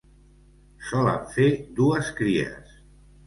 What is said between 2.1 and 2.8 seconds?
cries.